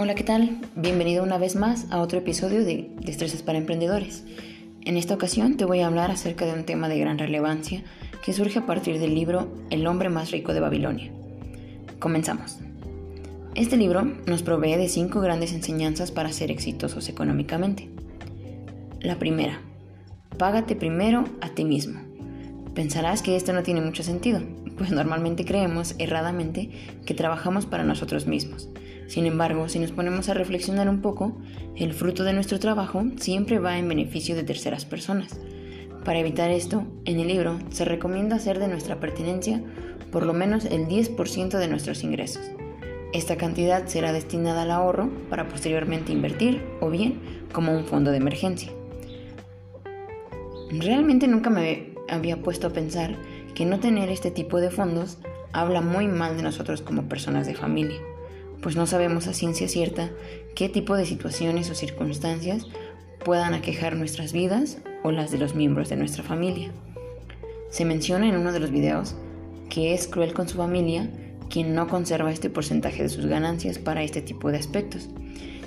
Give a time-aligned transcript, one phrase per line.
[0.00, 0.60] Hola, ¿qué tal?
[0.76, 4.22] Bienvenido una vez más a otro episodio de Destrezas para Emprendedores.
[4.82, 7.82] En esta ocasión te voy a hablar acerca de un tema de gran relevancia
[8.24, 11.10] que surge a partir del libro El hombre más rico de Babilonia.
[11.98, 12.60] Comenzamos.
[13.56, 17.88] Este libro nos provee de cinco grandes enseñanzas para ser exitosos económicamente.
[19.00, 19.60] La primera,
[20.38, 21.98] págate primero a ti mismo.
[22.72, 24.42] Pensarás que esto no tiene mucho sentido,
[24.78, 26.70] pues normalmente creemos erradamente
[27.04, 28.70] que trabajamos para nosotros mismos.
[29.08, 31.36] Sin embargo, si nos ponemos a reflexionar un poco,
[31.76, 35.40] el fruto de nuestro trabajo siempre va en beneficio de terceras personas.
[36.04, 39.62] Para evitar esto, en el libro se recomienda hacer de nuestra pertenencia
[40.12, 42.42] por lo menos el 10% de nuestros ingresos.
[43.12, 47.20] Esta cantidad será destinada al ahorro para posteriormente invertir o bien
[47.52, 48.70] como un fondo de emergencia.
[50.70, 53.16] Realmente nunca me había puesto a pensar
[53.54, 55.18] que no tener este tipo de fondos
[55.52, 57.98] habla muy mal de nosotros como personas de familia,
[58.62, 60.10] pues no sabemos a ciencia cierta
[60.54, 62.66] qué tipo de situaciones o circunstancias
[63.24, 66.70] puedan aquejar nuestras vidas o las de los miembros de nuestra familia.
[67.70, 69.14] Se menciona en uno de los videos
[69.70, 71.10] que es cruel con su familia
[71.48, 75.08] quien no conserva este porcentaje de sus ganancias para este tipo de aspectos.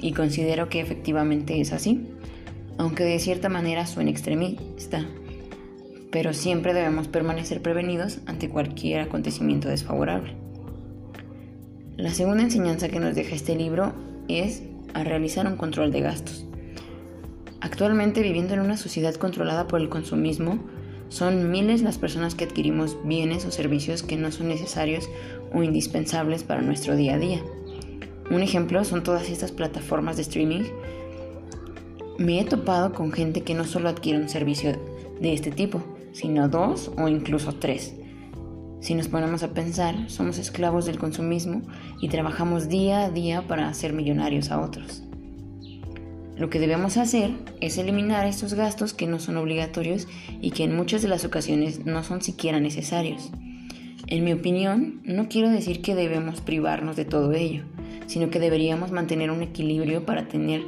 [0.00, 2.06] Y considero que efectivamente es así,
[2.78, 5.04] aunque de cierta manera suene extremista,
[6.14, 10.36] pero siempre debemos permanecer prevenidos ante cualquier acontecimiento desfavorable.
[11.96, 13.92] La segunda enseñanza que nos deja este libro
[14.28, 14.62] es
[14.94, 16.46] a realizar un control de gastos.
[17.60, 20.60] Actualmente viviendo en una sociedad controlada por el consumismo,
[21.08, 25.10] son miles las personas que adquirimos bienes o servicios que no son necesarios
[25.52, 27.42] o indispensables para nuestro día a día.
[28.30, 30.62] Un ejemplo son todas estas plataformas de streaming.
[32.18, 34.78] Me he topado con gente que no solo adquiere un servicio
[35.20, 35.82] de este tipo,
[36.14, 37.94] sino dos o incluso tres.
[38.80, 41.62] Si nos ponemos a pensar, somos esclavos del consumismo
[42.00, 45.02] y trabajamos día a día para hacer millonarios a otros.
[46.36, 47.30] Lo que debemos hacer
[47.60, 50.08] es eliminar estos gastos que no son obligatorios
[50.40, 53.30] y que en muchas de las ocasiones no son siquiera necesarios.
[54.06, 57.64] En mi opinión, no quiero decir que debemos privarnos de todo ello,
[58.06, 60.62] sino que deberíamos mantener un equilibrio para tener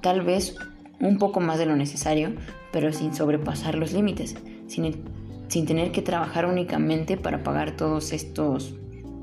[0.00, 0.56] tal vez
[1.00, 2.32] un poco más de lo necesario,
[2.72, 4.36] pero sin sobrepasar los límites,
[4.68, 5.02] sin,
[5.48, 8.74] sin tener que trabajar únicamente para pagar todos estos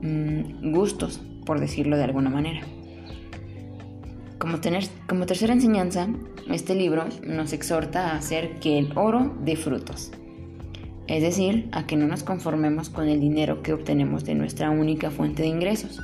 [0.02, 2.62] mmm, gustos, por decirlo de alguna manera.
[4.38, 6.10] Como, tener, como tercera enseñanza,
[6.52, 10.12] este libro nos exhorta a hacer que el oro dé frutos,
[11.08, 15.10] es decir, a que no nos conformemos con el dinero que obtenemos de nuestra única
[15.12, 16.02] fuente de ingresos,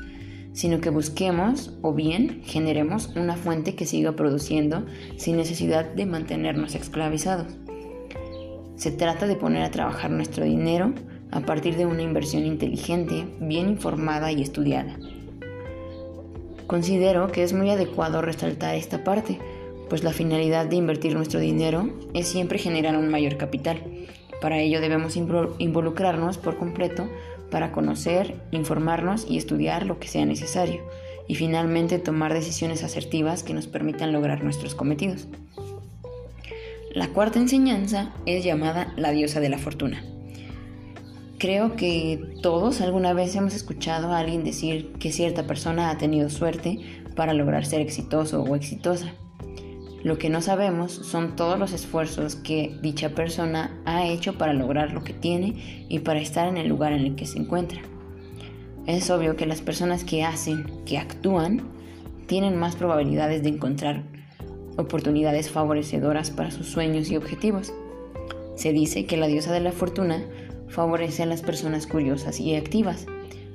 [0.53, 4.85] sino que busquemos o bien generemos una fuente que siga produciendo
[5.17, 7.53] sin necesidad de mantenernos esclavizados.
[8.81, 10.91] Se trata de poner a trabajar nuestro dinero
[11.29, 14.97] a partir de una inversión inteligente, bien informada y estudiada.
[16.65, 19.37] Considero que es muy adecuado resaltar esta parte,
[19.87, 23.83] pues la finalidad de invertir nuestro dinero es siempre generar un mayor capital.
[24.41, 27.07] Para ello debemos involucrarnos por completo
[27.51, 30.81] para conocer, informarnos y estudiar lo que sea necesario,
[31.27, 35.27] y finalmente tomar decisiones asertivas que nos permitan lograr nuestros cometidos.
[36.93, 40.03] La cuarta enseñanza es llamada la diosa de la fortuna.
[41.37, 46.29] Creo que todos alguna vez hemos escuchado a alguien decir que cierta persona ha tenido
[46.29, 46.79] suerte
[47.15, 49.13] para lograr ser exitoso o exitosa.
[50.03, 54.91] Lo que no sabemos son todos los esfuerzos que dicha persona ha hecho para lograr
[54.91, 57.81] lo que tiene y para estar en el lugar en el que se encuentra.
[58.85, 61.61] Es obvio que las personas que hacen, que actúan,
[62.27, 64.03] tienen más probabilidades de encontrar
[64.77, 67.73] oportunidades favorecedoras para sus sueños y objetivos.
[68.55, 70.23] Se dice que la diosa de la fortuna
[70.67, 73.07] favorece a las personas curiosas y activas,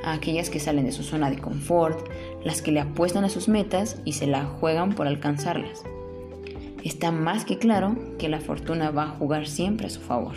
[0.04, 2.08] a aquellas que salen de su zona de confort,
[2.44, 5.82] las que le apuestan a sus metas y se la juegan por alcanzarlas.
[6.84, 10.34] Está más que claro que la fortuna va a jugar siempre a su favor.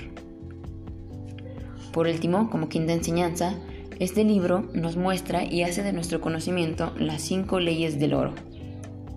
[1.91, 3.55] Por último, como quinta enseñanza,
[3.99, 8.33] este libro nos muestra y hace de nuestro conocimiento las cinco leyes del oro,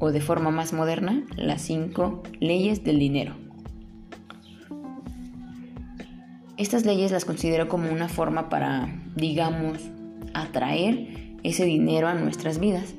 [0.04, 3.37] o de forma más moderna, las cinco leyes del dinero.
[6.56, 9.78] Estas leyes las considero como una forma para, digamos,
[10.34, 12.96] atraer ese dinero a nuestras vidas.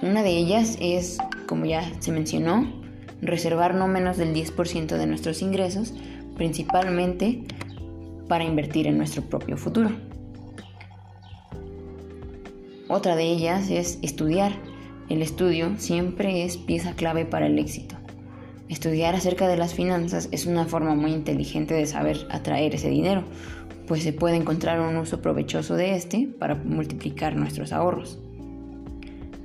[0.00, 1.18] Una de ellas es,
[1.48, 2.72] como ya se mencionó,
[3.20, 5.92] reservar no menos del 10% de nuestros ingresos,
[6.36, 7.42] principalmente
[8.28, 9.90] para invertir en nuestro propio futuro.
[12.88, 14.52] Otra de ellas es estudiar.
[15.10, 17.96] El estudio siempre es pieza clave para el éxito.
[18.70, 23.24] Estudiar acerca de las finanzas es una forma muy inteligente de saber atraer ese dinero,
[23.86, 28.18] pues se puede encontrar un uso provechoso de este para multiplicar nuestros ahorros.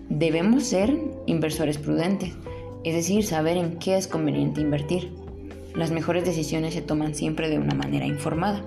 [0.10, 2.34] Debemos ser inversores prudentes,
[2.86, 5.12] es decir, saber en qué es conveniente invertir.
[5.76, 8.64] Las mejores decisiones se toman siempre de una manera informada.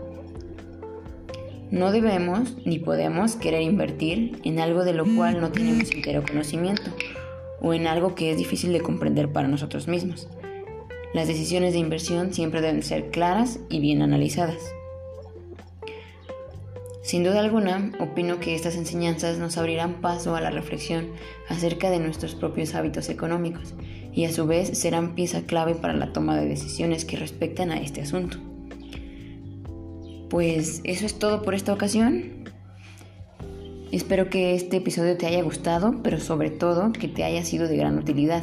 [1.70, 6.92] No debemos ni podemos querer invertir en algo de lo cual no tenemos entero conocimiento
[7.60, 10.28] o en algo que es difícil de comprender para nosotros mismos.
[11.12, 14.72] Las decisiones de inversión siempre deben ser claras y bien analizadas.
[17.02, 21.08] Sin duda alguna, opino que estas enseñanzas nos abrirán paso a la reflexión
[21.48, 23.74] acerca de nuestros propios hábitos económicos
[24.12, 27.80] y a su vez serán pieza clave para la toma de decisiones que respectan a
[27.80, 28.38] este asunto.
[30.28, 32.44] Pues eso es todo por esta ocasión.
[33.93, 37.76] Espero que este episodio te haya gustado, pero sobre todo que te haya sido de
[37.76, 38.43] gran utilidad.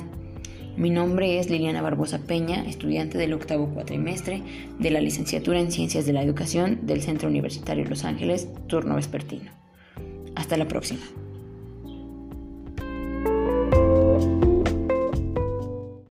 [0.78, 4.42] Mi nombre es Liliana Barbosa Peña, estudiante del octavo cuatrimestre
[4.80, 9.52] de la licenciatura en Ciencias de la Educación del Centro Universitario Los Ángeles, turno vespertino.
[10.36, 11.02] Hasta la próxima.